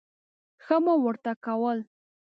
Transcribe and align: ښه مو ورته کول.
ښه 0.63 0.77
مو 0.83 0.93
ورته 1.05 1.31
کول. 1.45 1.79